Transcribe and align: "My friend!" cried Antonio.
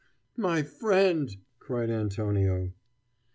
"My 0.35 0.63
friend!" 0.63 1.37
cried 1.59 1.91
Antonio. 1.91 2.71